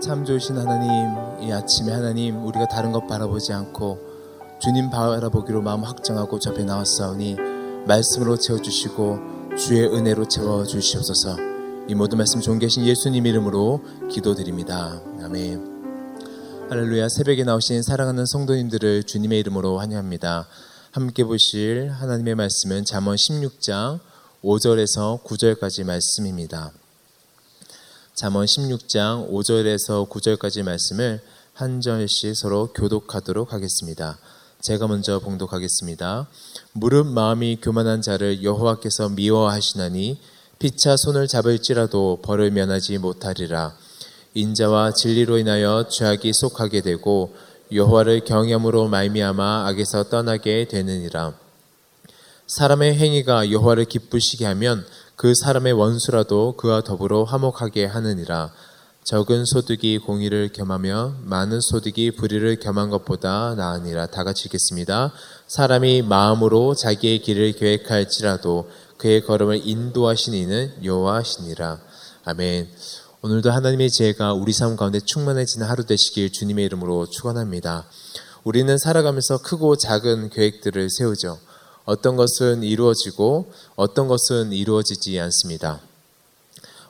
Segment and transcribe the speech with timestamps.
[0.00, 3.98] 참 좋으신 하나님, 이 아침에 하나님, 우리가 다른 것 바라보지 않고
[4.60, 7.36] 주님 바라보기로 마음 확정하고 주 앞에 나왔사오니
[7.86, 11.36] 말씀으로 채워주시고 주의 은혜로 채워주시옵소서
[11.88, 15.02] 이 모든 말씀 존귀하신 예수님 이름으로 기도드립니다.
[15.20, 15.78] 아멘.
[16.70, 20.46] 할렐루야 새벽에 나오신 사랑하는 성도님들을 주님의 이름으로 환영합니다.
[20.92, 23.98] 함께 보실 하나님의 말씀은 잠언 16장
[24.44, 26.70] 5절에서 9절까지 말씀입니다.
[28.18, 31.20] 잠언 16장 5절에서 9절까지 말씀을
[31.54, 34.18] 한 절씩 서로 교독하도록 하겠습니다.
[34.60, 36.26] 제가 먼저 봉독하겠습니다.
[36.72, 40.18] 무릇 마음이 교만한 자를 여호와께서 미워하시나니
[40.58, 43.76] 피차 손을 잡을지라도 벌을 면하지 못하리라.
[44.34, 47.36] 인자와 진리로 인하여 죄악이 속하게 되고
[47.70, 51.34] 여호와를 경외함으로 말미암아 악에서 떠나게 되느니라.
[52.48, 54.84] 사람의 행위가 여호와를 기쁘시게 하면
[55.18, 58.52] 그 사람의 원수라도 그와 더불어 화목하게 하느니라.
[59.02, 64.06] 적은 소득이 공의를 겸하며 많은 소득이 불의를 겸한 것보다 나으니라.
[64.06, 65.12] 다 같이 읽겠습니다.
[65.48, 71.80] 사람이 마음으로 자기의 길을 계획할지라도 그의 걸음을 인도하신 이는 여호와시니라.
[72.24, 72.68] 아멘.
[73.22, 77.86] 오늘도 하나님의 지혜가 우리 삶 가운데 충만해지는 하루 되시길 주님의 이름으로 축원합니다.
[78.44, 81.40] 우리는 살아가면서 크고 작은 계획들을 세우죠.
[81.88, 85.80] 어떤 것은 이루어지고 어떤 것은 이루어지지 않습니다.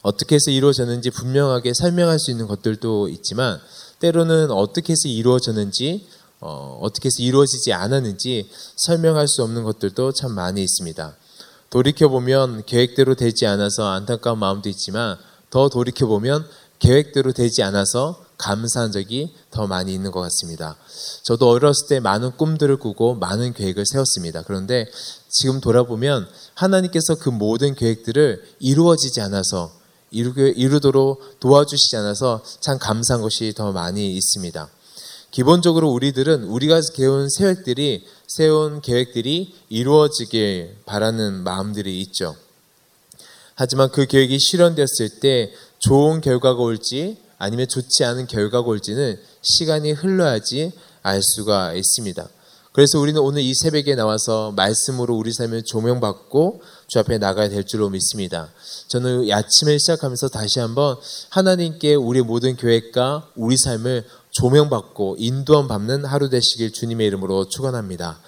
[0.02, 3.60] 어떻게 해서 이루어졌는지 분명하게 설명할 수 있는 것들도 있지만
[4.00, 6.04] 때로는 어떻게 해서 이루어졌는지
[6.40, 11.14] 어, 떻게 해서 이루어지지 않았는지 설명할 수 없는 것들도 참 많이 있습니다.
[11.70, 15.16] 돌이켜보면 계획대로 되지 않아서 안타까운 마음도 있지만
[15.50, 16.44] 더 돌이켜보면
[16.80, 20.76] 계획대로 되지 않아서 감사한 적이 더 많이 있는 것 같습니다.
[21.22, 24.42] 저도 어렸을 때 많은 꿈들을 꾸고 많은 계획을 세웠습니다.
[24.42, 24.86] 그런데
[25.28, 29.72] 지금 돌아보면 하나님께서 그 모든 계획들을 이루어지지 않아서
[30.10, 34.70] 이루 도록 도와주시지 않아서 참 감사한 것이 더 많이 있습니다.
[35.30, 42.34] 기본적으로 우리들은 우리가 세운 계획들이 세운 계획들이 이루어지길 바라는 마음들이 있죠.
[43.54, 50.72] 하지만 그 계획이 실현됐을 때 좋은 결과가 올지 아니면 좋지 않은 결과가 올지는 시간이 흘러야지
[51.02, 52.28] 알 수가 있습니다.
[52.72, 57.90] 그래서 우리는 오늘 이 새벽에 나와서 말씀으로 우리 삶을 조명받고 주 앞에 나가야 될 줄로
[57.90, 58.50] 믿습니다.
[58.86, 60.96] 저는 아침을 시작하면서 다시 한번
[61.30, 68.20] 하나님께 우리 모든 계획과 우리 삶을 조명받고 인도함 받는 하루 되시길 주님의 이름으로 축원합니다.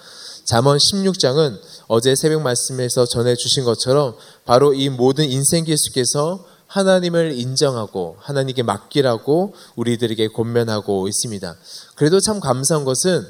[0.45, 8.17] 잠언 16장은 어제 새벽 말씀에서 전해 주신 것처럼 바로 이 모든 인생 기수께서 하나님을 인정하고
[8.21, 11.57] 하나님께 맡기라고 우리들에게 권면하고 있습니다.
[11.97, 13.27] 그래도 참 감사한 것은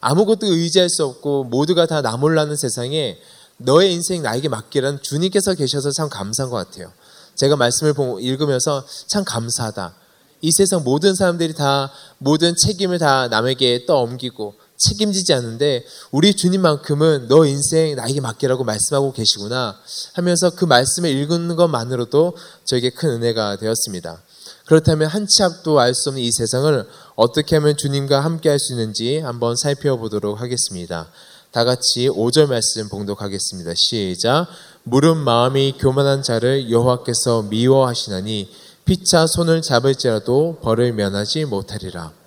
[0.00, 3.18] 아무것도 의지할 수 없고 모두가 다 나 몰라는 세상에
[3.56, 6.92] 너의 인생 나에게 맡기라는 주님께서 계셔서 참 감사한 것 같아요.
[7.34, 9.94] 제가 말씀을 읽으면서 참 감사하다.
[10.42, 14.54] 이 세상 모든 사람들이 다 모든 책임을 다 남에게 떠넘기고
[14.88, 19.78] 책임지지 않는데 우리 주님만큼은 너 인생 나에게 맡기라고 말씀하고 계시구나
[20.14, 24.22] 하면서 그 말씀을 읽는 것만으로도 저에게 큰 은혜가 되었습니다.
[24.66, 28.72] 그렇다면 한 치 앞도 알 수 없는 이 세상을 어떻게 하면 주님과 함께 할 수
[28.72, 31.08] 있는지 한번 살펴보도록 하겠습니다.
[31.50, 33.72] 다 같이 5절 말씀 봉독하겠습니다.
[33.76, 34.46] 시작.
[34.84, 38.50] 무릇 마음이 교만한 자를 여호와께서 미워하시나니
[38.84, 42.21] 피차 손을 잡을지라도 벌을 면하지 못하리라.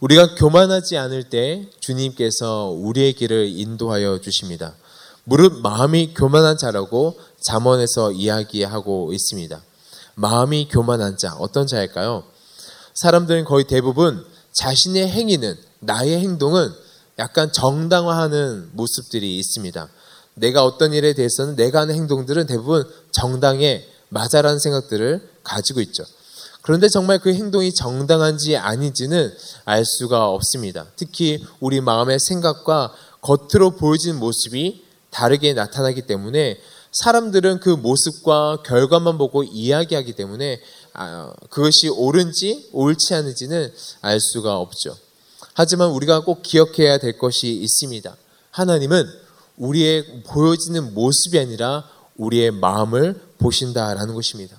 [0.00, 4.74] 우리가 교만하지 않을 때 주님께서 우리의 길을 인도하여 주십니다.
[5.24, 9.60] 무릇 마음이 교만한 자라고 잠언에서 이야기하고 있습니다.
[10.14, 12.24] 마음이 교만한 자 어떤 자일까요?
[12.94, 16.72] 사람들은 거의 대부분 자신의 행위는 나의 행동은
[17.18, 19.88] 약간 정당화하는 모습들이 있습니다.
[20.34, 26.04] 내가 어떤 일에 대해서는 내가 하는 행동들은 대부분 정당에 맞아라는 생각들을 가지고 있죠.
[26.68, 29.32] 그런데 정말 그 행동이 정당한지 아닌지는
[29.64, 30.84] 알 수가 없습니다.
[30.96, 32.92] 특히 우리 마음의 생각과
[33.22, 36.60] 겉으로 보여지는 모습이 다르게 나타나기 때문에
[36.92, 40.60] 사람들은 그 모습과 결과만 보고 이야기하기 때문에
[40.92, 43.72] 아, 그것이 옳은지 옳지 않은지는
[44.02, 44.94] 알 수가 없죠.
[45.54, 48.14] 하지만 우리가 꼭 기억해야 될 것이 있습니다.
[48.50, 49.06] 하나님은
[49.56, 51.88] 우리의 보여지는 모습이 아니라
[52.18, 54.57] 우리의 마음을 보신다라는 것입니다.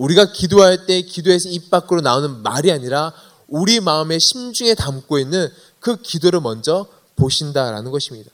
[0.00, 3.12] 우리가 기도할 때 기도에서 입 밖으로 나오는 말이 아니라
[3.48, 5.48] 우리 마음의 심중에 담고 있는
[5.78, 6.86] 그 기도를 먼저
[7.16, 8.30] 보신다라는 것입니다.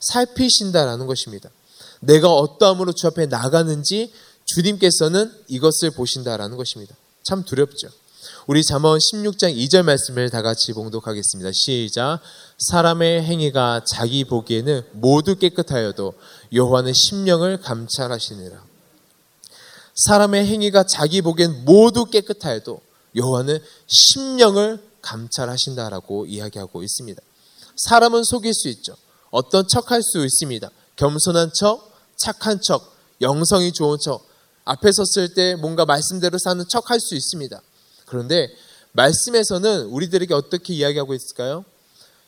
[0.00, 1.50] 살피신다라는 것입니다.
[2.00, 4.12] 내가 어떠함으로 주 앞에 나가는지
[4.44, 6.96] 주님께서는 이것을 보신다라는 것입니다.
[7.22, 7.88] 참 두렵죠.
[8.48, 11.52] 우리 잠언 16장 2절 말씀을 다 같이 봉독하겠습니다.
[11.52, 12.18] 시작.
[12.58, 16.14] 사람의 행위가 자기 보기에는 모두 깨끗하여도
[16.52, 18.73] 여호와는 심령을 감찰하시니라.
[19.94, 22.80] 사람의 행위가 자기 보기엔 모두 깨끗하여도
[23.16, 27.22] 여호와는 심령을 감찰하신다라고 이야기하고 있습니다.
[27.76, 28.96] 사람은 속일 수 있죠.
[29.30, 30.70] 어떤 척할 수 있습니다.
[30.96, 34.26] 겸손한 척, 착한 척, 영성이 좋은 척,
[34.64, 37.60] 앞에 섰을 때 뭔가 말씀대로 사는 척할 수 있습니다.
[38.06, 38.48] 그런데
[38.92, 41.64] 말씀에서는 우리들에게 어떻게 이야기하고 있을까요?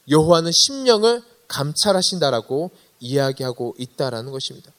[0.08, 2.70] 여호와는 심령을 감찰하신다라고
[3.00, 4.72] 이야기하고 있다라는 것입니다.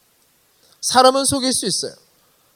[0.81, 1.93] 사람은 속일 수 있어요.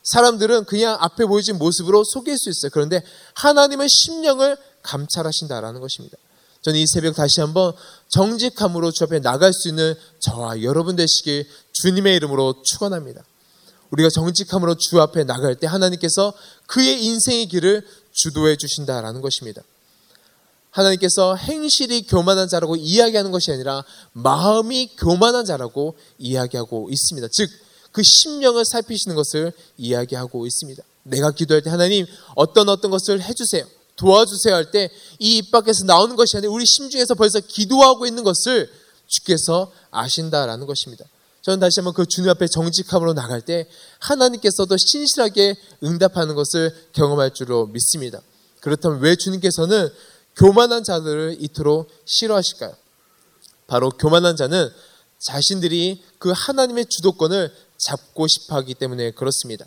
[0.03, 2.69] 사람들은 그냥 앞에 보여진 모습으로 속일 수 있어요.
[2.74, 3.03] 그런데
[3.36, 6.18] 하나님은 심령을 감찰하신다라는 것입니다.
[6.62, 7.74] 저는 이 새벽 다시 한번
[8.09, 13.24] 정직함으로 주 앞에 나갈 수 있는 저와 여러분 되시길 주님의 이름으로 축원합니다.
[13.89, 16.33] 우리가 정직함으로 주 앞에 나갈 때 하나님께서
[16.68, 19.62] 그의 인생의 길을 주도해 주신다라는 것입니다.
[20.69, 23.83] 하나님께서 행실이 교만한 자라고 이야기하는 것이 아니라
[24.13, 27.27] 마음이 교만한 자라고 이야기하고 있습니다.
[27.31, 27.50] 즉,
[27.91, 30.83] 그 심령을 살피시는 것을 이야기하고 있습니다.
[31.03, 32.05] 내가 기도할 때 하나님
[32.35, 33.65] 어떤 어떤 것을 해주세요.
[33.95, 34.89] 도와주세요 할 때
[35.19, 38.71] 이 입 밖에서 나오는 것이 아니라 우리 심중에서 벌써 기도하고 있는 것을
[39.07, 41.05] 주께서 아신다라는 것입니다.
[41.41, 43.67] 저는 다시 한번 그 주님 앞에 정직함으로 나갈 때
[43.99, 48.21] 하나님께서도 신실하게 응답하는 것을 경험할 줄로 믿습니다.
[48.61, 49.89] 그렇다면 왜 주님께서는
[50.35, 52.73] 교만한 자들을 이토록 싫어하실까요?
[53.67, 54.69] 바로 교만한 자는
[55.19, 57.51] 자신들이 그 하나님의 주도권을
[57.81, 59.66] 잡고 싶어 하기 때문에 그렇습니다.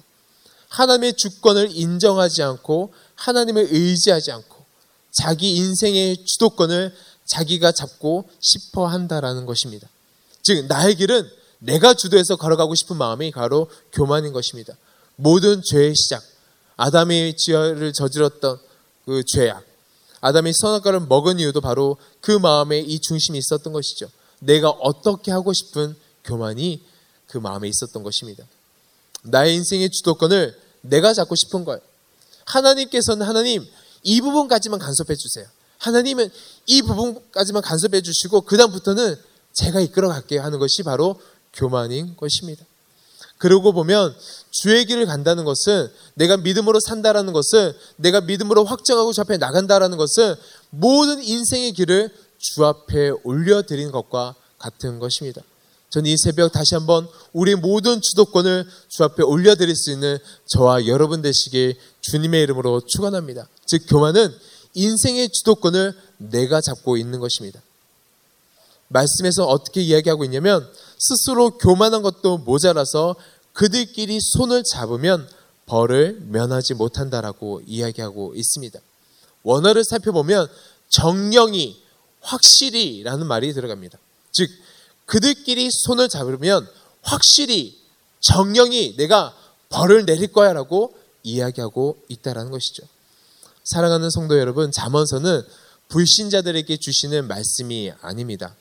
[0.68, 4.64] 하나님의 주권을 인정하지 않고 하나님을 의지하지 않고
[5.10, 6.94] 자기 인생의 주도권을
[7.26, 9.88] 자기가 잡고 싶어 한다라는 것입니다.
[10.42, 11.28] 즉, 나의 길은
[11.60, 14.74] 내가 주도해서 걸어가고 싶은 마음이 바로 교만인 것입니다.
[15.16, 16.22] 모든 죄의 시작,
[16.76, 18.58] 아담이 지어를 저질렀던
[19.06, 19.64] 그 죄악,
[20.20, 24.10] 아담이 선악과를 먹은 이유도 바로 그 마음에 이 중심이 있었던 것이죠.
[24.40, 25.94] 내가 어떻게 하고 싶은
[26.24, 26.82] 교만이
[27.34, 28.44] 그 마음에 있었던 것입니다.
[29.22, 31.80] 나의 인생의 주도권을 내가 잡고 싶은 거예요.
[32.44, 33.66] 하나님께서는 하나님
[34.04, 35.44] 이 부분까지만 간섭해 주세요.
[35.78, 36.30] 하나님은
[36.66, 39.16] 이 부분까지만 간섭해 주시고 그다음부터는
[39.52, 41.20] 제가 이끌어 갈게요 하는 것이 바로
[41.52, 42.64] 교만인 것입니다.
[43.38, 44.14] 그러고 보면
[44.52, 50.36] 주의 길을 간다는 것은 내가 믿음으로 산다라는 것은 내가 믿음으로 확정하고 주 앞에 나간다라는 것은
[50.70, 55.42] 모든 인생의 길을 주 앞에 올려드린 것과 같은 것입니다.
[55.94, 61.22] 저는 이 새벽 다시 한번 우리 모든 주도권을 주 앞에 올려드릴 수 있는 저와 여러분
[61.22, 63.46] 되시길 주님의 이름으로 축원합니다.
[63.64, 64.34] 즉 교만은
[64.74, 67.62] 인생의 주도권을 내가 잡고 있는 것입니다.
[68.88, 70.68] 말씀에서 어떻게 이야기하고 있냐면
[70.98, 73.14] 스스로 교만한 것도 모자라서
[73.52, 75.28] 그들끼리 손을 잡으면
[75.66, 78.80] 벌을 면하지 못한다라고 이야기하고 있습니다.
[79.44, 80.48] 원어를 살펴보면
[80.88, 81.80] 정령이
[82.20, 83.96] 확실히라는 말이 들어갑니다.
[84.32, 84.50] 즉
[85.06, 86.68] 그들끼리 손을 잡으면
[87.02, 87.78] 확실히
[88.20, 89.36] 정령이 내가
[89.68, 92.82] 벌을 내릴 거야라고 이야기하고 있다라는 것이죠.
[93.64, 95.42] 사랑하는 성도 여러분, 잠언서는
[95.88, 98.54] 불신자들에게 주시는 말씀이 아닙니다.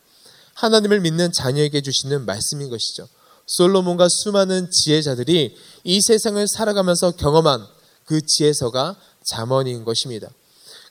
[0.55, 3.07] 하나님을 믿는 자녀에게 주시는 말씀인 것이죠.
[3.45, 7.65] 솔로몬과 수많은 지혜자들이 이 세상을 살아가면서 경험한
[8.05, 8.95] 그 지혜서가
[9.25, 10.29] 잠언인 것입니다.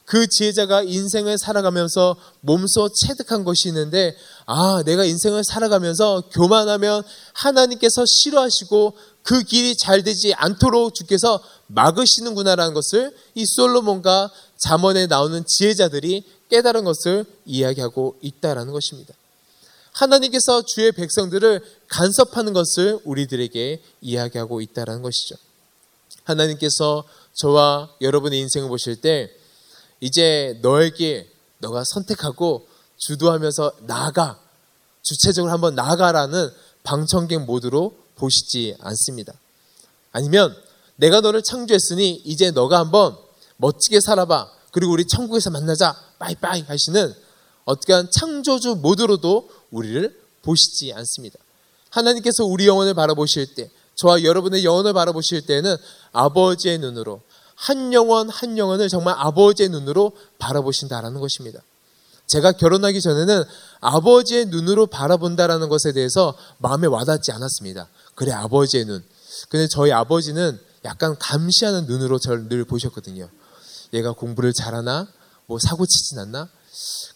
[0.05, 4.17] 그 지혜자가 인생을 살아가면서 몸소 체득한 것이 있는데,
[4.47, 7.03] 아, 내가 인생을 살아가면서 교만하면
[7.33, 16.25] 하나님께서 싫어하시고 그 길이 잘 되지 않도록 주께서 막으시는구나라는 것을 이 솔로몬과 잠언에 나오는 지혜자들이
[16.51, 19.15] 깨달은 것을 이야기하고 있다라는 것입니다.
[19.93, 25.37] 하나님께서 주의 백성들을 간섭하는 것을 우리들에게 이야기하고 있다는 것이죠.
[26.25, 27.05] 하나님께서
[27.35, 29.31] 저와 여러분의 인생을 보실 때
[30.03, 32.67] 이제 너에게 너가 선택하고
[32.99, 34.39] 주도하면서 나아가
[35.03, 36.51] 주체적으로 한번 나아가라는
[36.83, 39.33] 방청객 모드로 보시지 않습니다.
[40.11, 40.55] 아니면
[40.97, 43.17] 내가 너를 창조했으니 이제 너가 한번
[43.57, 44.51] 멋지게 살아봐.
[44.73, 45.97] 그리고 우리 천국에서 만나자.
[46.19, 47.15] 빠이빠이 하시는
[47.65, 51.39] 어떠한 창조주 모드로도 우리를 보시지 않습니다.
[51.91, 55.77] 하나님께서 우리 영혼을 바라보실 때, 저와 여러분의 영혼을 바라보실 때는
[56.13, 57.23] 아버지의 눈으로,
[57.55, 61.61] 한 영혼 한 영혼을 정말 아버지의 눈으로 바라보신다라는 것입니다.
[62.27, 63.45] 제가 결혼하기 전에는
[63.81, 67.89] 아버지의 눈으로 바라본다라는 것에 대해서 마음에 와닿지 않았습니다.
[68.15, 69.05] 그래, 아버지의 눈.
[69.49, 73.29] 근데 저희 아버지는 약간 감시하는 눈으로 저를 늘 보셨거든요.
[73.93, 75.09] 얘가 공부를 잘하나?
[75.47, 76.49] 뭐 사고 치진 않나?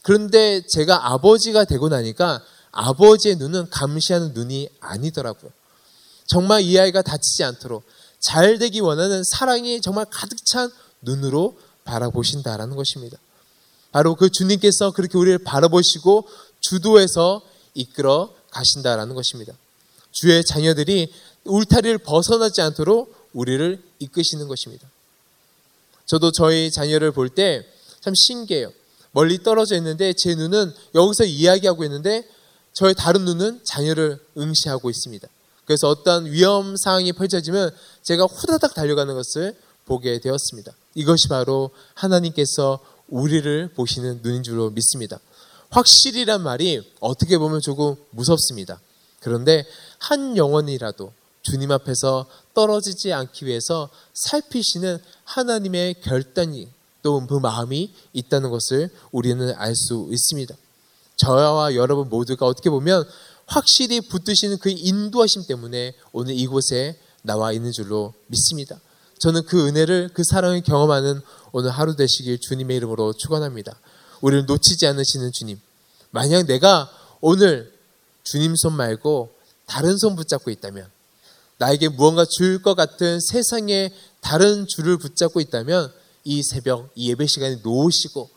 [0.02, 5.50] 그런데 제가 아버지가 되고 나니까 아버지의 눈은 감시하는 눈이 아니더라고요.
[6.26, 7.84] 정말 이 아이가 다치지 않도록
[8.20, 10.70] 잘 되기 원하는 사랑이 정말 가득 찬
[11.02, 13.18] 눈으로 바라보신다라는 것입니다.
[13.92, 16.28] 바로 그 주님께서 그렇게 우리를 바라보시고
[16.60, 17.42] 주도해서
[17.74, 19.52] 이끌어 가신다라는 것입니다.
[20.10, 21.12] 주의 자녀들이
[21.44, 24.88] 울타리를 벗어나지 않도록 우리를 이끄시는 것입니다.
[26.06, 27.64] 저도 저희 자녀를 볼 때
[28.06, 28.72] 참 신기해요.
[29.10, 32.22] 멀리 떨어져 있는데 제 눈은 여기서 이야기하고 있는데
[32.72, 35.26] 저의 다른 눈은 자녀를 응시하고 있습니다.
[35.66, 37.70] 그래서 어떤 위험 상황이 펼쳐지면
[38.02, 40.72] 제가 후다닥 달려가는 것을 보게 되었습니다.
[40.94, 45.20] 이것이 바로 하나님께서 우리를 보시는 눈인 줄로 믿습니다.
[45.70, 48.80] 확실이란 말이 어떻게 보면 조금 무섭습니다.
[49.20, 49.64] 그런데
[49.98, 56.68] 한 영혼이라도 주님 앞에서 떨어지지 않기 위해서 살피시는 하나님의 결단이
[57.02, 60.54] 또 그 마음이 있다는 것을 우리는 알 수 있습니다.
[61.16, 63.04] 저와 여러분 모두가 어떻게 보면
[63.46, 68.80] 확실히 붙드시는 그 인도하심 때문에 오늘 이곳에 나와 있는 줄로 믿습니다.
[69.18, 71.20] 저는 그 은혜를 그 사랑을 경험하는
[71.52, 73.78] 오늘 하루 되시길 주님의 이름으로 축원합니다.
[74.20, 75.60] 우리를 놓치지 않으시는 주님.
[76.10, 77.72] 만약 내가 오늘
[78.24, 79.32] 주님 손 말고
[79.66, 80.88] 다른 손 붙잡고 있다면
[81.58, 85.92] 나에게 무언가 줄 것 같은 세상의 다른 줄을 붙잡고 있다면
[86.24, 88.28] 이 새벽 이 예배 시간에 놓으시고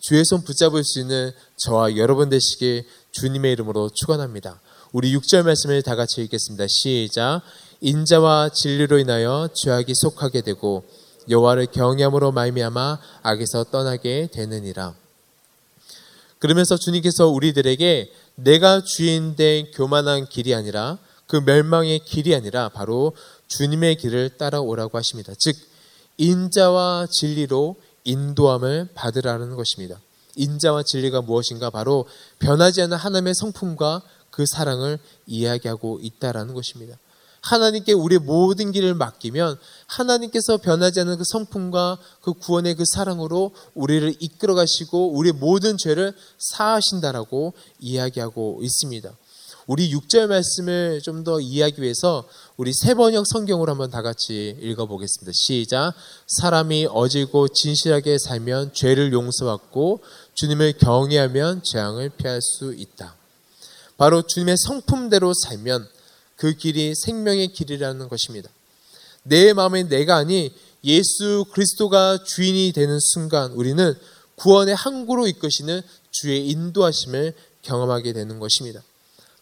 [0.00, 4.60] 주의 손 붙잡을 수 있는 저와 여러분 되시길 주님의 이름으로 축원합니다.
[4.92, 6.66] 우리 6절 말씀을 다 같이 읽겠습니다.
[6.68, 7.42] 시작.
[7.80, 10.84] 인자와 진리로 인하여 죄악이 속하게 되고
[11.28, 14.94] 여호와를 경외함으로 말미암아 악에서 떠나게 되느니라.
[16.38, 23.14] 그러면서 주님께서 우리들에게 내가 주인 된 교만한 길이 아니라 그 멸망의 길이 아니라 바로
[23.46, 25.32] 주님의 길을 따라오라고 하십니다.
[25.38, 25.54] 즉
[26.18, 30.00] 인자와 진리로 인도함을 받으라는 것입니다.
[30.36, 32.06] 인자와 진리가 무엇인가 바로
[32.38, 36.98] 변하지 않는 하나님의 성품과 그 사랑을 이야기하고 있다라는 것입니다.
[37.44, 44.14] 하나님께 우리의 모든 길을 맡기면 하나님께서 변하지 않는 그 성품과 그 구원의 그 사랑으로 우리를
[44.18, 49.14] 이끌어 가시고 우리의 모든 죄를 사하신다라고 이야기하고 있습니다.
[49.66, 52.28] 우리 6절 말씀을 좀 더 이해하기 위해서
[52.58, 55.32] 우리 세 번역 성경으로 한번 다 같이 읽어보겠습니다.
[55.32, 55.94] 시작.
[56.26, 60.02] 사람이 어지고 진실하게 살면 죄를 용서받고
[60.34, 63.16] 주님을 경외하면 재앙을 피할 수 있다.
[63.96, 65.88] 바로 주님의 성품대로 살면
[66.36, 68.50] 그 길이 생명의 길이라는 것입니다.
[69.22, 70.52] 내 마음에 내가 아니
[70.84, 73.94] 예수 그리스도가 주인이 되는 순간 우리는
[74.36, 75.80] 구원의 항구로 이끄시는
[76.10, 78.82] 주의 인도하심을 경험하게 되는 것입니다.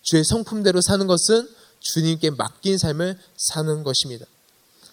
[0.03, 1.49] 주의 성품대로 사는 것은
[1.81, 4.27] 주님께 맡긴 삶을 사는 것입니다.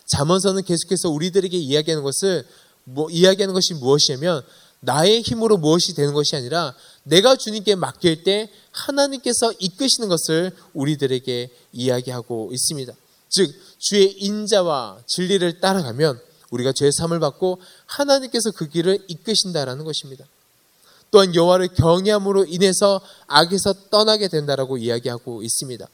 [0.05, 2.45] 잠언서는 계속해서 우리들에게 이야기하는 것을
[2.83, 4.43] 뭐, 이야기하는 것이 무엇이냐면
[4.81, 6.73] 나의 힘으로 무엇이 되는 것이 아니라
[7.03, 12.93] 내가 주님께 맡길 때 하나님께서 이끄시는 것을 우리들에게 이야기하고 있습니다.
[13.29, 16.19] 즉 주의 인자와 진리를 따라가면
[16.51, 20.25] 우리가 죄의 삶을 받고 하나님께서 그 길을 이끄신다라는 것입니다.
[21.11, 25.87] 또한 여호와를 경외함으로 인해서 악에서 떠나게 된다라고 이야기하고 있습니다.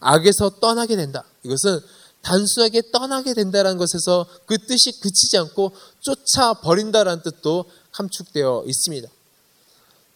[0.00, 1.24] 악에서 떠나게 된다.
[1.42, 1.80] 이것은
[2.22, 9.08] 단순하게 떠나게 된다라는 것에서 그 뜻이 그치지 않고 쫓아 버린다라는 뜻도 함축되어 있습니다.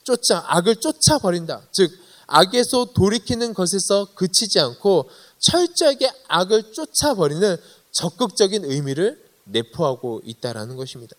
[0.04, 1.62] 쫓아 악을 쫓아 버린다.
[1.72, 1.90] 즉
[2.26, 7.56] 악에서 돌이키는 것에서 그치지 않고 철저하게 악을 쫓아 버리는
[7.92, 11.14] 적극적인 의미를 내포하고 있다라는 것입니다.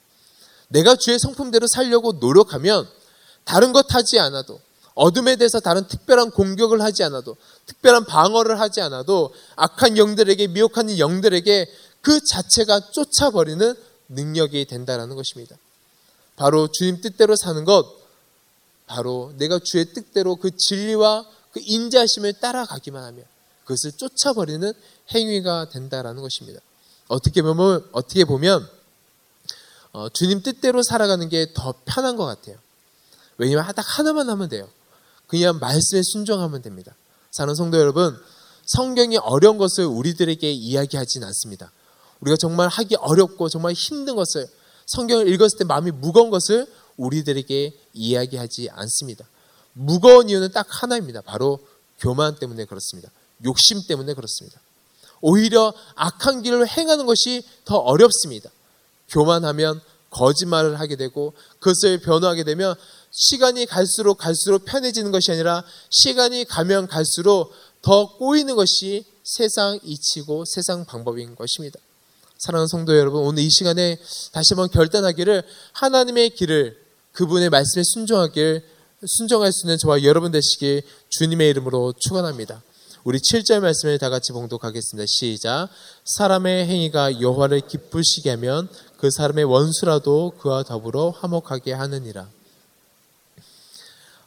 [0.69, 2.87] 내가 주의 성품대로 살려고 노력하면
[3.43, 4.59] 다른 것 하지 않아도
[4.95, 7.35] 어둠에 대해서 다른 특별한 공격을 하지 않아도
[7.65, 11.71] 특별한 방어를 하지 않아도 악한 영들에게 미혹하는 영들에게
[12.01, 13.75] 그 자체가 쫓아버리는
[14.09, 15.55] 능력이 된다라는 것입니다.
[16.35, 17.85] 바로 주님 뜻대로 사는 것,
[18.85, 23.25] 바로 내가 주의 뜻대로 그 진리와 그 인자심을 따라가기만 하면
[23.63, 24.73] 그것을 쫓아버리는
[25.13, 26.59] 행위가 된다라는 것입니다.
[27.07, 28.67] 어떻게 보면 어떻게 보면
[29.93, 32.57] 어, 주님 뜻대로 살아가는 게 더 편한 것 같아요.
[33.37, 34.67] 왜냐하면 딱 하나만 하면 돼요.
[35.27, 36.95] 그냥 말씀에 순종하면 됩니다.
[37.31, 38.15] 사는 성도 여러분,
[38.65, 41.71] 성경이 어려운 것을 우리들에게 이야기하진 않습니다.
[42.21, 44.47] 우리가 정말 하기 어렵고 정말 힘든 것을
[44.85, 49.25] 성경을 읽었을 때 마음이 무거운 것을 우리들에게 이야기하지 않습니다.
[49.73, 51.21] 무거운 이유는 딱 하나입니다.
[51.21, 51.59] 바로
[51.99, 53.09] 교만 때문에 그렇습니다.
[53.43, 54.59] 욕심 때문에 그렇습니다.
[55.21, 58.49] 오히려 악한 길을 행하는 것이 더 어렵습니다.
[59.09, 62.75] 교만하면 거짓말을 하게 되고 그것을 변호하게 되면
[63.13, 67.53] 시간이 갈수록 갈수록 편해지는 것이 아니라 시간이 가면 갈수록
[67.83, 71.79] 더 꼬이는 것이 세상 이치고 세상 방법인 것입니다.
[72.39, 73.97] 사랑하는 성도 여러분, 오늘 이 시간에
[74.31, 75.43] 다시 한번 결단하기를
[75.73, 76.77] 하나님의 길을
[77.13, 78.63] 그분의 말씀에 순종하길
[79.05, 82.63] 순종할 수 있는 저와 여러분 되시길 주님의 이름으로 축원합니다.
[83.03, 85.05] 우리 7절 말씀을 다 같이 봉독하겠습니다.
[85.07, 85.69] 시작.
[86.05, 88.67] 사람의 행위가 여호와를 기쁘시게 하면
[88.97, 92.27] 그 사람의 원수라도 그와 더불어 화목하게 하느니라.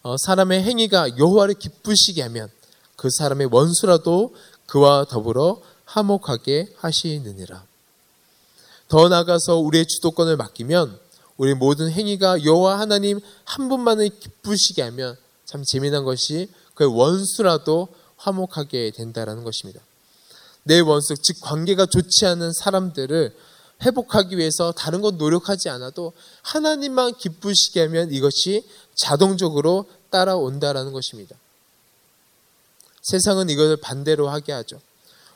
[0.06, 2.48] 어, 사람의 행위가 여호와를 기쁘시게 하면
[2.94, 4.36] 그 사람의 원수라도
[4.66, 7.64] 그와 더불어 화목하게 하시느니라.
[8.86, 10.96] 더 나아가서 우리의 주도권을 맡기면
[11.38, 18.92] 우리 모든 행위가 여호와 하나님 한 분만을 기쁘시게 하면 참 재미난 것이 그 원수라도 화목하게
[18.92, 19.80] 된다라는 것입니다.
[20.62, 23.34] 내 원수, 즉 관계가 좋지 않은 사람들을
[23.84, 31.36] 회복하기 위해서 다른 것 노력하지 않아도 하나님만 기쁘시게 하면 이것이 자동적으로 따라온다라는 것입니다.
[33.02, 34.80] 세상은 이것을 반대로 하게 하죠.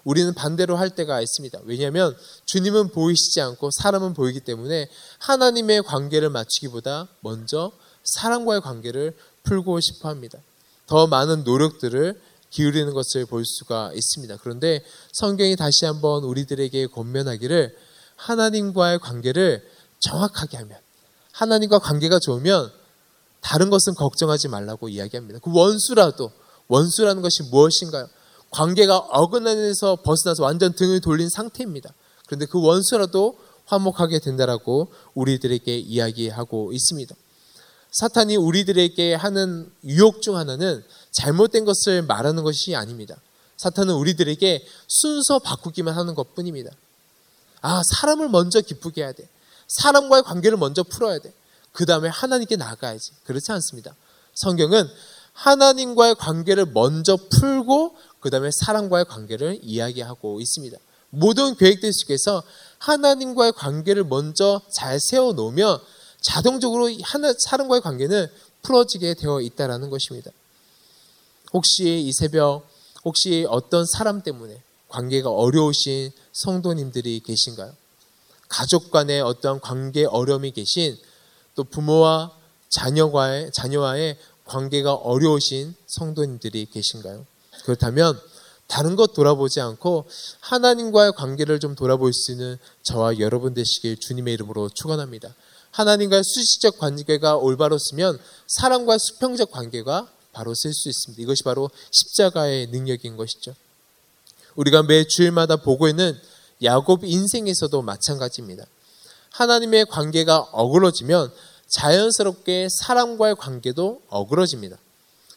[0.05, 1.61] 우리는 반대로 할 때가 있습니다.
[1.65, 7.71] 왜냐하면 주님은 보이시지 않고 사람은 보이기 때문에 하나님의 관계를 맞추기보다 먼저
[8.05, 10.39] 사람과의 관계를 풀고 싶어 합니다.
[10.87, 14.39] 더 많은 노력들을 기울이는 것을 볼 수가 있습니다.
[14.39, 17.77] 그런데 성경이 다시 한번 우리들에게 권면하기를
[18.17, 19.69] 하나님과의 관계를
[20.01, 20.79] 정확하게 하면
[21.33, 22.73] 하나님과 관계가 좋으면
[23.41, 25.41] 다른 것은 걱정하지 말라고 이야기합니다.
[25.41, 26.31] 그 원수라도
[26.69, 28.09] 원수라는 것이 무엇인가요?
[28.51, 31.93] 관계가 어긋나에서 벗어나서 완전 등을 돌린 상태입니다.
[32.27, 37.15] 그런데 그 원수라도 화목하게 된다라고 우리들에게 이야기하고 있습니다.
[37.93, 43.17] 사탄이 우리들에게 하는 유혹 중 하나는 잘못된 것을 말하는 것이 아닙니다.
[43.57, 46.71] 사탄은 우리들에게 순서 바꾸기만 하는 것 뿐입니다.
[47.61, 49.29] 아, 사람을 먼저 기쁘게 해야 돼.
[49.67, 51.33] 사람과의 관계를 먼저 풀어야 돼.
[51.73, 53.13] 그 다음에 하나님께 나가야지.
[53.25, 53.95] 그렇지 않습니다.
[54.35, 54.89] 성경은
[55.33, 60.77] 하나님과의 관계를 먼저 풀고 그 다음에 사람과의 관계를 이야기하고 있습니다.
[61.11, 62.43] 모든 계획들 속에서
[62.79, 65.79] 하나님과의 관계를 먼저 잘 세워놓으면
[66.21, 68.29] 자동적으로 하나, 사람과의 관계는
[68.63, 70.31] 풀어지게 되어 있다는 것입니다.
[71.53, 72.69] 혹시 이 새벽,
[73.05, 77.73] 혹시 어떤 사람 때문에 관계가 어려우신 성도님들이 계신가요?
[78.49, 80.99] 가족 간의 어떠한 관계 어려움이 계신
[81.55, 82.33] 또 부모와
[82.69, 87.27] 자녀와의, 자녀와의 관계가 어려우신 성도님들이 계신가요?
[87.65, 88.19] 그렇다면
[88.67, 90.07] 다른 것 돌아보지 않고
[90.41, 95.35] 하나님과의 관계를 좀 돌아볼 수 있는 저와 여러분 되시길 주님의 이름으로 축원합니다.
[95.73, 101.21] 하나님과의 수시적 관계가 올바로 쓰면 사람과의 수평적 관계가 바로 쓸 수 있습니다.
[101.23, 103.55] 이것이 바로 십자가의 능력인 것이죠.
[104.55, 106.17] 우리가 매 주일마다 보고 있는
[106.63, 108.65] 야곱 인생에서도 마찬가지입니다.
[109.31, 111.33] 하나님의 관계가 어그러지면
[111.69, 114.77] 자연스럽게 사람과의 관계도 어그러집니다.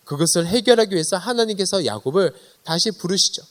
[0.04, 3.44] 그것을 해결하기 위해서 하나님께서 야곱을 다시 부르시죠.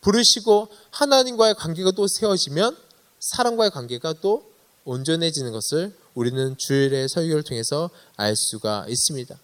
[0.00, 2.76] 부르시고 하나님과의 관계가 또 세워지면
[3.20, 4.50] 사람과의 관계가 또
[4.84, 9.34] 온전해지는 것을 우리는 주일의 설교를 통해서 알 수가 있습니다.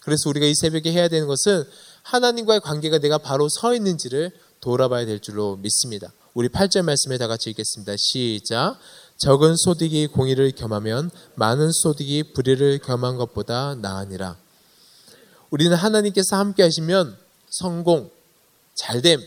[0.00, 1.64] 그래서 우리가 이 새벽에 해야 되는 것은
[2.02, 6.12] 하나님과의 관계가 내가 바로 서 있는지를 돌아봐야 될 줄로 믿습니다.
[6.32, 7.94] 우리 8절 말씀에 다 같이 읽겠습니다.
[7.98, 8.78] 시작.
[9.18, 14.36] 적은 소득이 공의를 겸하면 많은 소득이 불의를 겸한 것보다 나으니라.
[15.50, 17.16] 우리는 하나님께서 함께 하시면
[17.48, 18.10] 성공,
[18.74, 19.20] 잘됨,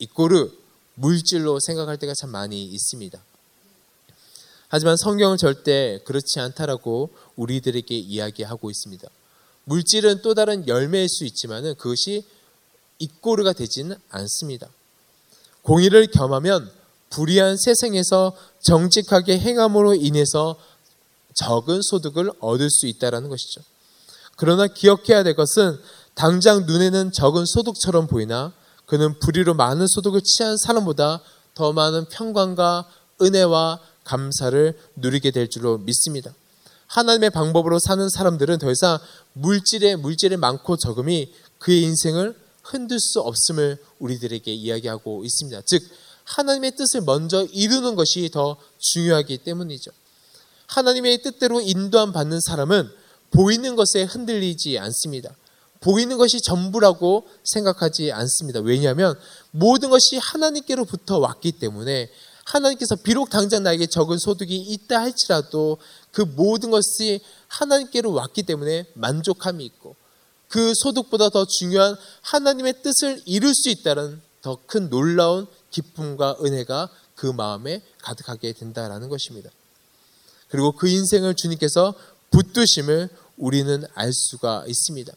[0.00, 0.50] 이꼬르,
[0.94, 3.18] 물질로 생각할 때가 참 많이 있습니다.
[4.68, 9.08] 하지만 성경은 절대 그렇지 않다라고 우리들에게 이야기하고 있습니다.
[9.64, 12.26] 물질은 또 다른 열매일 수 있지만 그것이
[12.98, 14.68] 이꼬르가 되지는 않습니다.
[15.62, 16.70] 공의를 겸하면
[17.12, 20.56] 불의한 세상에서 정직하게 행함으로 인해서
[21.34, 23.60] 적은 소득을 얻을 수 있다는 것이죠.
[24.36, 25.78] 그러나 기억해야 될 것은
[26.14, 28.52] 당장 눈에는 적은 소득처럼 보이나
[28.86, 31.20] 그는 불의로 많은 소득을 취한 사람보다
[31.54, 32.88] 더 많은 평강과
[33.20, 36.34] 은혜와 감사를 누리게 될 줄로 믿습니다.
[36.86, 38.98] 하나님의 방법으로 사는 사람들은 더 이상
[39.34, 45.62] 물질에 물질이 많고 적음이 그의 인생을 흔들 수 없음을 우리들에게 이야기하고 있습니다.
[45.64, 45.82] 즉
[46.24, 49.90] 하나님의 뜻을 먼저 이루는 것이 더 중요하기 때문이죠.
[50.66, 52.90] 하나님의 뜻대로 인도함 받는 사람은
[53.30, 55.34] 보이는 것에 흔들리지 않습니다.
[55.80, 58.60] 보이는 것이 전부라고 생각하지 않습니다.
[58.60, 59.18] 왜냐하면
[59.50, 62.10] 모든 것이 하나님께로부터 왔기 때문에
[62.44, 65.78] 하나님께서 비록 당장 나에게 적은 소득이 있다 할지라도
[66.12, 69.96] 그 모든 것이 하나님께로 왔기 때문에 만족함이 있고
[70.48, 77.26] 그 소득보다 더 중요한 하나님의 뜻을 이룰 수 있다는 더 큰 놀라운 기쁨과 은혜가 그
[77.26, 79.50] 마음에 가득하게 된다라는 것입니다.
[80.48, 81.94] 그리고 그 인생을 주님께서
[82.30, 85.12] 붙드심을 우리는 알 수가 있습니다.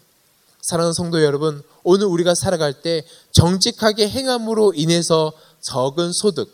[0.62, 6.50] 사랑하는 성도 여러분, 오늘 우리가 살아갈 때 정직하게 행함으로 인해서 적은 소득,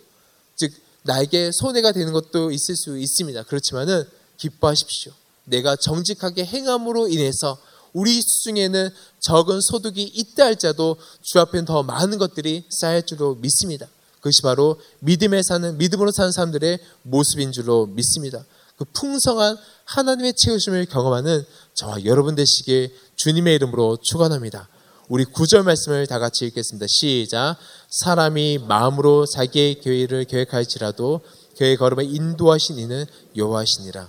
[0.55, 3.43] 즉 나에게 손해가 되는 것도 있을 수 있습니다.
[3.43, 4.03] 그렇지만은
[4.37, 5.13] 기뻐하십시오.
[5.45, 7.57] 내가 정직하게 행함으로 인해서
[7.93, 13.87] 우리 중에는 적은 소득이 있다 할지라도 주 앞엔 더 많은 것들이 쌓일 줄로 믿습니다.
[14.17, 18.45] 그것이 바로 믿음에 사는 믿음으로 사는 사람들의 모습인 줄로 믿습니다.
[18.77, 24.67] 그 풍성한 하나님의 채우심을 경험하는 저와 여러분 되시길 주님의 이름으로 축원합니다.
[25.09, 26.85] 우리 구절 말씀을 다 같이 읽겠습니다.
[26.87, 27.57] 시작.
[27.89, 31.21] 사람이 마음으로 자기의 교회를 계획할지라도
[31.57, 34.07] 그의 걸음을 인도하신 이는 여호와시니라.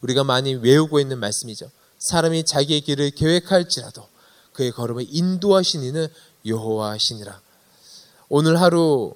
[0.00, 1.70] 우리가 많이 외우고 있는 말씀이죠.
[2.02, 4.08] 사람이 자기의 길을 계획할지라도
[4.54, 6.08] 그의 걸음을 인도하신 이는
[6.44, 7.40] 여호와시니라.
[8.28, 9.14] 오늘 하루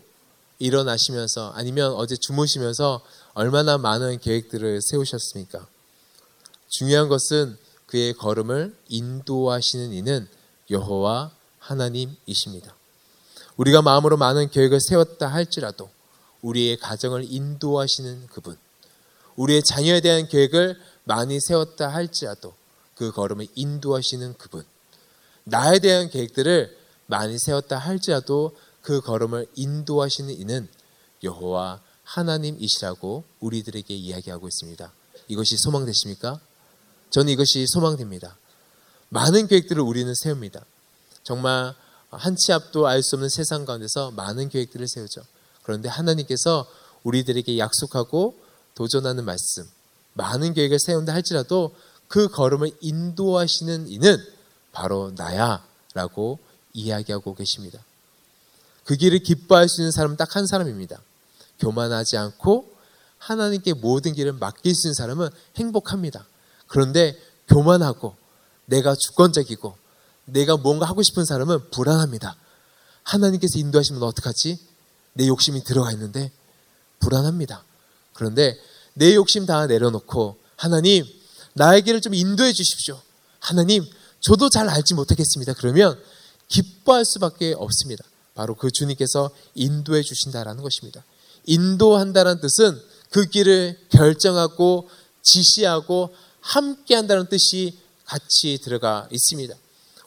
[0.60, 3.02] 일어나시면서 아니면 어제 주무시면서
[3.34, 5.66] 얼마나 많은 계획들을 세우셨습니까?
[6.68, 10.28] 중요한 것은 그의 걸음을 인도하시는 이는
[10.70, 12.74] 여호와 하나님이십니다.
[13.56, 15.90] 우리가 마음으로 많은 계획을 세웠다 할지라도
[16.42, 18.56] 우리의 가정을 인도하시는 그분,
[19.34, 22.54] 우리의 자녀에 대한 계획을 많이 세웠다 할지라도
[22.96, 24.64] 그 걸음을 인도하시는 그분,
[25.44, 30.68] 나에 대한 계획들을 많이 세웠다 할지라도 그 걸음을 인도하시는 이는
[31.22, 34.92] 여호와 하나님이시라고 우리들에게 이야기하고 있습니다.
[35.28, 36.40] 이것이 소망되십니까?
[37.10, 38.36] 저는 이것이 소망됩니다.
[39.08, 40.64] 많은 계획들을 우리는 세웁니다.
[41.22, 41.74] 정말
[42.10, 45.22] 한 치 앞도 알 수 없는 세상 가운데서 많은 계획들을 세우죠.
[45.62, 46.66] 그런데 하나님께서
[47.02, 48.36] 우리들에게 약속하고
[48.74, 49.68] 도전하는 말씀,
[50.14, 51.74] 많은 계획을 세운다 할지라도
[52.08, 54.16] 그 걸음을 인도하시는 이는
[54.72, 55.64] 바로 나야
[55.94, 56.38] 라고
[56.72, 57.78] 이야기하고 계십니다.
[58.84, 61.00] 그 길을 기뻐할 수 있는 사람은 딱 한 사람입니다.
[61.58, 62.72] 교만하지 않고
[63.18, 66.26] 하나님께 모든 길을 맡길 수 있는 사람은 행복합니다.
[66.66, 68.14] 그런데 교만하고
[68.66, 69.76] 내가 주권적이고
[70.26, 72.36] 내가 뭔가 하고 싶은 사람은 불안합니다.
[73.02, 74.58] 하나님께서 인도하시면 어떡하지?
[75.14, 76.30] 내 욕심이 들어가 있는데
[77.00, 77.64] 불안합니다.
[78.12, 78.58] 그런데
[78.94, 81.04] 내 욕심 다 내려놓고 하나님
[81.84, 83.00] 길을 좀 인도해 주십시오.
[83.40, 83.84] 하나님
[84.20, 85.54] 저도 잘 알지 못하겠습니다.
[85.54, 85.98] 그러면
[86.48, 88.04] 기뻐할 수밖에 없습니다.
[88.34, 91.04] 바로 그 주님께서 인도해 주신다라는 것입니다.
[91.46, 94.88] 인도한다는 뜻은 그 길을 결정하고
[95.22, 99.54] 지시하고 함께 한다는 뜻이 같이 들어가 있습니다.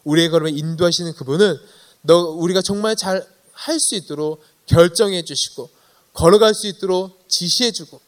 [0.04, 1.58] 우리의 걸음을 인도하시는 그분은
[2.02, 5.70] 너 우리가 정말 잘 할 수 있도록 결정해 주시고
[6.14, 8.00] 걸어갈 수 있도록 지시해 주고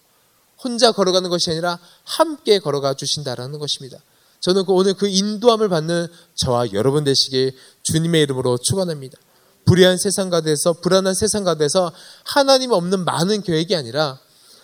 [0.63, 3.97] 혼자 걸어가는 것이 아니라 함께 걸어가 주신다라는 것입니다.
[4.39, 9.17] 저는 그 오늘 그 인도함을 받는 저와 여러분 되시길 주님의 이름으로 축원합니다.
[9.65, 11.91] 불의한 세상 가운데서 불안한 세상 가운데서
[12.23, 14.19] 하나님 없는 많은 계획이 아니라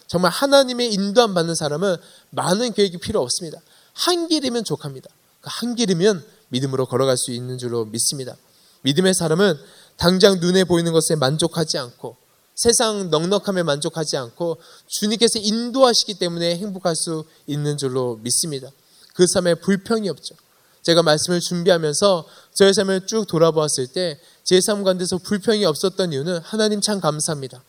[0.08, 1.98] 정말 하나님의 인도함 받는 사람은
[2.32, 3.60] 많은 계획이 필요 없습니다.
[3.94, 5.10] 한 길이면 족합니다.
[5.42, 8.36] 그 한 길이면 믿음으로 걸어갈 수 있는 줄로 믿습니다.
[8.82, 9.58] 믿음의 사람은
[9.98, 12.16] 당장 눈에 보이는 것에 만족하지 않고
[12.58, 18.70] 세상 넉넉함에 만족하지 않고 주님께서 인도하시기 때문에 행복할 수 있는 줄로 믿습니다.
[19.14, 20.36] 그 삶에 불평이 없죠.
[20.82, 26.80] 제가 말씀을 준비하면서 저의 삶을 쭉 돌아보았을 때 제 삶 가운데서 불평이 없었던 이유는 하나님
[26.80, 27.62] 참 감사합니다.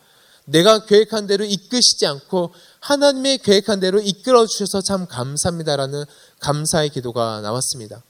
[0.45, 6.05] 내가 계획한 대로 이끄시지 않고 하나님의 계획한 대로 이끌어 주셔서 참 감사합니다라는
[6.39, 8.01] 감사의 기도가 나왔습니다.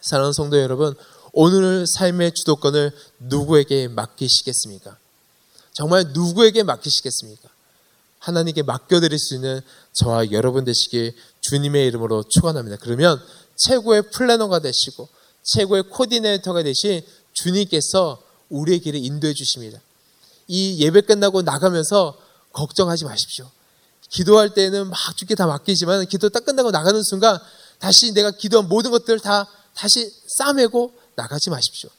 [0.00, 0.96] 사랑하는 성도 여러분,
[1.32, 2.90] 오늘 삶의 주도권을
[3.20, 4.98] 누구에게 맡기시겠습니까?
[5.74, 7.50] 정말 누구에게 맡기시겠습니까?
[8.20, 9.60] 하나님께 맡겨드릴 수 있는
[9.92, 12.78] 저와 여러분 되시길 주님의 이름으로 축원합니다.
[12.80, 13.22] 그러면
[13.56, 15.08] 최고의 플래너가 되시고
[15.42, 17.02] 최고의 코디네이터가 되신
[17.34, 19.78] 주님께서 우리의 길을 인도해 주십니다.
[20.46, 22.16] 이 예배 끝나고 나가면서
[22.52, 23.50] 걱정하지 마십시오.
[24.08, 27.38] 기도할 때는 막 주께 다 맡기지만 기도 딱 끝나고 나가는 순간
[27.78, 31.90] 다시 내가 기도한 모든 것들을 다 다시 싸매고 나가지 마십시오.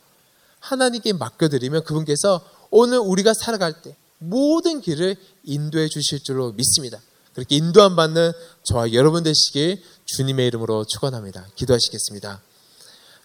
[0.60, 7.00] 하나님께 맡겨드리면 그분께서 오늘 우리가 살아갈 때 모든 길을 인도해 주실 줄로 믿습니다.
[7.34, 8.32] 그렇게 인도함 받는
[8.64, 11.48] 저와 여러분 되시길 주님의 이름으로 축원합니다.
[11.56, 12.42] 기도하시겠습니다.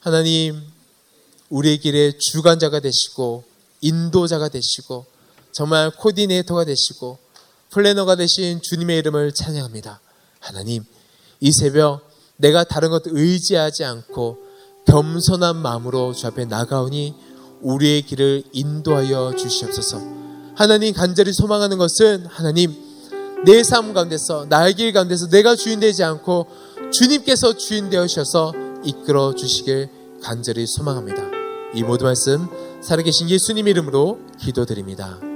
[0.00, 0.60] 하나님,
[1.48, 3.44] 우리의 길의 주관자가 되시고
[3.80, 5.06] 인도자가 되시고
[5.52, 7.18] 정말 코디네이터가 되시고
[7.70, 10.00] 플래너가 되신 주님의 이름을 찬양합니다.
[10.40, 10.84] 하나님,
[11.40, 14.38] 이 새벽 내가 다른 것 의지하지 않고
[14.86, 17.14] 겸손한 마음으로 주 앞에 나가오니
[17.62, 20.00] 우리의 길을 인도하여 주시옵소서.
[20.54, 22.74] 하나님 간절히 소망하는 것은 하나님
[23.44, 26.46] 내 삶 가운데서 나의 길 가운데서 내가 주인 되지 않고
[26.92, 28.52] 주님께서 주인 되어셔서
[28.84, 29.88] 이끌어 주시길
[30.22, 31.22] 간절히 소망합니다.
[31.74, 32.48] 이 모든 말씀
[32.82, 35.29] 살아계신 예수님 이름으로 기도드립니다.